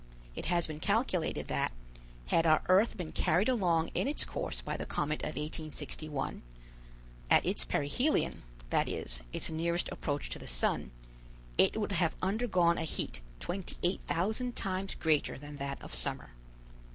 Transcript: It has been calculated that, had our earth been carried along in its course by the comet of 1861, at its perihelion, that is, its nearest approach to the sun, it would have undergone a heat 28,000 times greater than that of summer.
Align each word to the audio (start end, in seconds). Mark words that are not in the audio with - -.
It 0.35 0.45
has 0.47 0.65
been 0.65 0.79
calculated 0.79 1.47
that, 1.49 1.71
had 2.29 2.47
our 2.47 2.63
earth 2.69 2.97
been 2.97 3.11
carried 3.11 3.47
along 3.47 3.89
in 3.89 4.07
its 4.07 4.25
course 4.25 4.59
by 4.59 4.75
the 4.75 4.87
comet 4.87 5.21
of 5.21 5.35
1861, 5.35 6.41
at 7.29 7.45
its 7.45 7.65
perihelion, 7.65 8.41
that 8.71 8.89
is, 8.89 9.21
its 9.31 9.51
nearest 9.51 9.89
approach 9.89 10.31
to 10.31 10.39
the 10.39 10.47
sun, 10.47 10.89
it 11.55 11.77
would 11.79 11.91
have 11.91 12.15
undergone 12.19 12.79
a 12.79 12.83
heat 12.83 13.21
28,000 13.41 14.55
times 14.55 14.95
greater 14.95 15.37
than 15.37 15.57
that 15.57 15.79
of 15.83 15.93
summer. 15.93 16.31